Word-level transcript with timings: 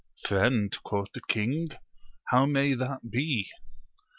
Friend, 0.25 0.75
quoth 0.83 1.11
the 1.13 1.21
king, 1.27 1.67
how 2.31 2.47
may 2.47 2.73
that 2.73 3.11
be? 3.11 3.45